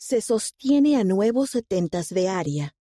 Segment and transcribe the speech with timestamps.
[0.00, 2.74] se sostiene a nuevos setentas de área.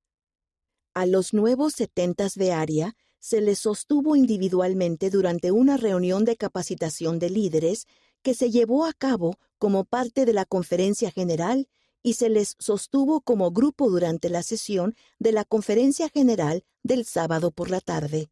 [0.93, 7.19] A los nuevos setentas de área se les sostuvo individualmente durante una reunión de capacitación
[7.19, 7.87] de líderes
[8.21, 11.67] que se llevó a cabo como parte de la conferencia general
[12.01, 17.51] y se les sostuvo como grupo durante la sesión de la conferencia general del sábado
[17.51, 18.31] por la tarde.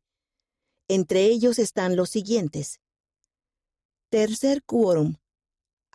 [0.88, 2.80] Entre ellos están los siguientes.
[4.10, 5.16] Tercer quórum.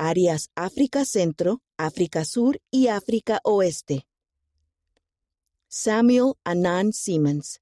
[0.04, 4.04] Áreas África Centro, África Sur y África Oeste.
[5.68, 7.60] Samuel Anand Siemens.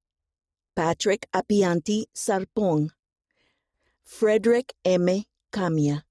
[0.74, 2.92] Patrick Apianti Sarpong.
[4.04, 5.26] Frederick M.
[5.50, 6.06] Camia.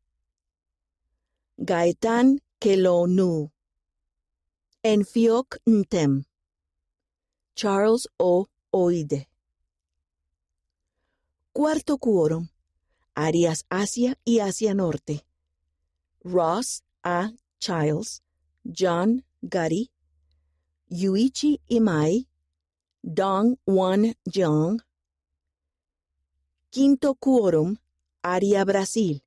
[1.57, 3.49] Gaetan Kelonu.
[4.83, 6.25] Enfiok Ntem.
[7.55, 8.45] Charles O.
[8.69, 9.27] Oide.
[11.51, 12.49] Cuarto quórum.
[13.15, 15.25] Áreas Asia y Asia Norte.
[16.23, 17.31] Ross A.
[17.59, 18.21] Childs,
[18.65, 19.89] John Gutty,
[20.91, 22.25] Yuichi Imai,
[23.01, 24.81] Dong Wan Jong.
[26.71, 27.77] Quinto quórum,
[28.23, 29.21] Área Brasil.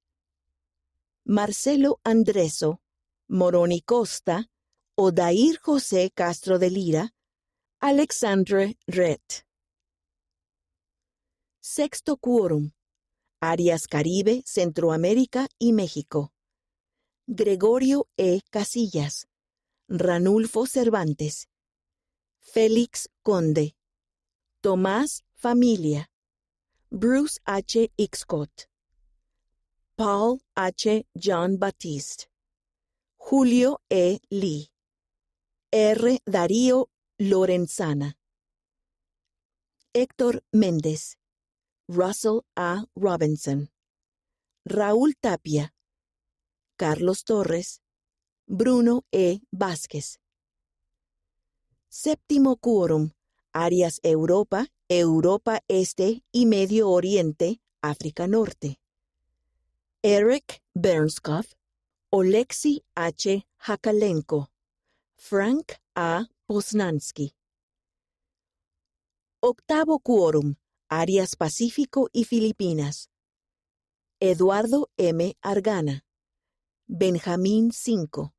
[1.25, 2.81] Marcelo Andreso,
[3.29, 4.49] Moroni Costa,
[4.95, 7.15] Odair José Castro de Lira,
[7.81, 9.47] Alexandre Rett.
[11.61, 12.71] Sexto quórum,
[13.41, 16.33] Áreas Caribe, Centroamérica y México.
[17.35, 18.43] Gregorio E.
[18.51, 19.27] Casillas,
[19.89, 21.49] Ranulfo Cervantes,
[22.41, 23.75] Félix Conde,
[24.61, 26.11] Tomás Familia,
[26.91, 27.91] Bruce H.
[27.97, 28.69] Ixcot,
[29.97, 31.07] Paul H.
[31.15, 32.29] John Baptiste,
[33.17, 34.19] Julio E.
[34.29, 34.69] Lee,
[35.71, 36.21] R.
[36.27, 38.19] Darío Lorenzana,
[39.95, 41.17] Héctor Méndez,
[41.89, 42.85] Russell A.
[42.95, 43.71] Robinson,
[44.67, 45.73] Raúl Tapia,
[46.83, 47.81] Carlos Torres,
[48.45, 49.39] Bruno E.
[49.53, 50.19] Vázquez.
[51.89, 53.13] Séptimo quórum,
[53.53, 58.81] áreas Europa, Europa Este y Medio Oriente, África Norte.
[60.03, 61.53] Eric Bernskoff,
[62.11, 63.47] Oleksi H.
[63.59, 64.49] Hakalenko,
[65.15, 66.27] Frank A.
[66.47, 67.33] Poznansky.
[69.39, 70.57] Octavo quórum,
[70.89, 73.09] áreas Pacífico y Filipinas.
[74.19, 75.37] Eduardo M.
[75.43, 76.05] Argana.
[76.95, 78.35] Benjamín V.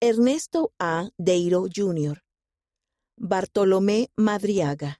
[0.00, 1.10] Ernesto A.
[1.18, 2.18] Deiro Jr.
[3.20, 4.96] Bartolomé Madriaga.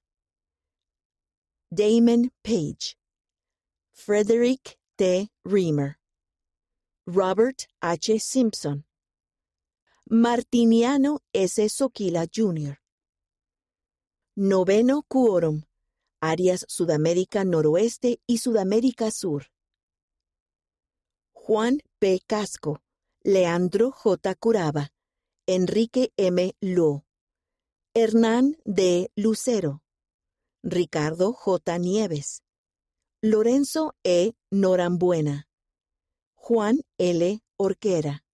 [1.71, 2.99] Damon Page.
[3.91, 5.31] Frederick T.
[5.47, 5.97] Reamer.
[7.07, 8.19] Robert H.
[8.21, 8.85] Simpson.
[10.11, 11.71] Martiniano S.
[11.71, 12.77] Soquila Jr.
[14.37, 15.63] Noveno Quórum.
[16.21, 19.47] Áreas Sudamérica Noroeste y Sudamérica Sur.
[21.47, 22.23] Juan P.
[22.27, 22.81] Casco,
[23.23, 24.35] Leandro J.
[24.35, 24.89] Curaba,
[25.47, 26.55] Enrique M.
[26.63, 27.05] Lo,
[27.93, 29.11] Hernán D.
[29.15, 29.83] Lucero,
[30.63, 31.79] Ricardo J.
[31.79, 32.43] Nieves,
[33.21, 34.33] Lorenzo E.
[34.51, 35.47] Norambuena,
[36.35, 37.43] Juan L.
[37.59, 38.25] Orquera,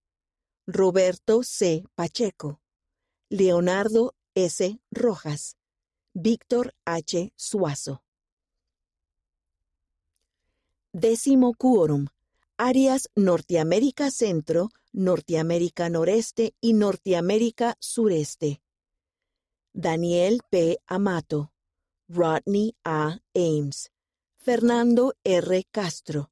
[0.65, 1.83] Roberto C.
[1.95, 2.61] Pacheco,
[3.29, 4.79] Leonardo S.
[4.89, 5.57] Rojas,
[6.13, 7.33] Víctor H.
[7.35, 8.03] Suazo.
[10.93, 12.07] Décimo quórum.
[12.63, 18.61] Áreas Norteamérica Centro, Norteamérica Noreste y Norteamérica Sureste.
[19.73, 20.77] Daniel P.
[20.85, 21.51] Amato,
[22.07, 23.17] Rodney A.
[23.33, 23.89] Ames,
[24.37, 25.63] Fernando R.
[25.71, 26.29] Castro,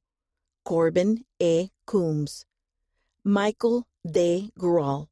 [0.62, 1.70] Corbin E.
[1.84, 2.46] Coombs,
[3.24, 4.52] Michael D.
[4.54, 5.08] Grawl,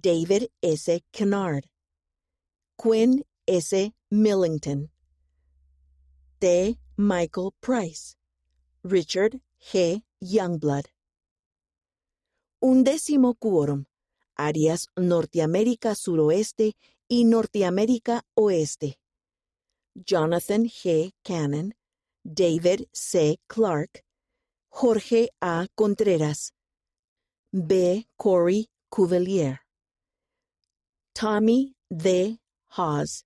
[0.00, 1.00] David S.
[1.10, 1.66] Kennard,
[2.76, 3.90] Quinn S.
[4.08, 4.88] Millington,
[6.38, 6.78] T.
[6.96, 8.14] Michael Price,
[8.84, 9.40] Richard
[9.70, 10.04] G.
[10.20, 10.86] Youngblood.
[12.60, 13.86] Undécimo quórum.
[14.36, 16.74] Áreas Norteamérica Suroeste
[17.08, 18.98] y Norteamérica Oeste.
[19.94, 21.12] Jonathan G.
[21.22, 21.74] Cannon,
[22.24, 23.38] David C.
[23.46, 24.02] Clark,
[24.70, 25.66] Jorge A.
[25.76, 26.52] Contreras,
[27.52, 28.08] B.
[28.16, 29.60] Corey Cuvelier,
[31.14, 32.40] Tommy D.
[32.70, 33.24] Hawes,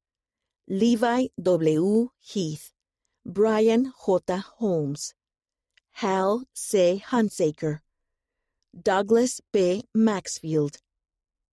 [0.66, 2.10] Levi W.
[2.18, 2.72] Heath,
[3.24, 4.38] Brian J.
[4.58, 5.14] Holmes,
[6.00, 7.02] Hal C.
[7.08, 7.78] Hunsaker,
[8.78, 9.82] Douglas B.
[9.94, 10.76] Maxfield,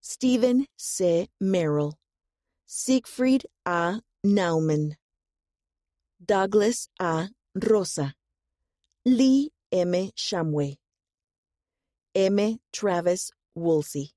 [0.02, 1.30] Stephen C.
[1.40, 1.98] Merrill,
[2.66, 4.02] Siegfried A.
[4.26, 4.98] Naumann,
[6.26, 7.30] Douglas A.
[7.56, 8.16] Rosa,
[9.06, 9.94] Lee M.
[10.18, 10.76] Shamway,
[12.14, 12.60] M.
[12.74, 14.12] Travis Woolsey.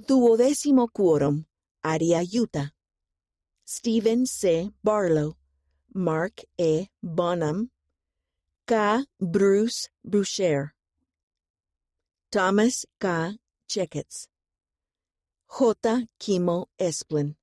[0.00, 1.46] Duodécimo quórum,
[1.84, 2.70] Área Utah.
[3.64, 4.70] Stephen C.
[4.84, 5.36] Barlow,
[5.92, 6.86] Mark E.
[7.02, 7.70] Bonham,
[8.70, 9.04] K.
[9.20, 10.74] Bruce Boucher,
[12.30, 13.36] Thomas K.
[13.68, 14.28] Checketts.
[15.58, 16.06] J.
[16.20, 17.34] Kimo Esplin.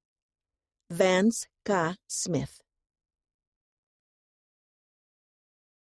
[0.90, 1.98] Vance K.
[2.08, 2.62] Smith.